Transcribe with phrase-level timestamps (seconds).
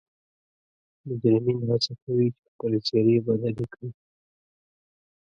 [1.07, 3.89] مجرمین حڅه کوي چې خپلې څیرې بدلې کړي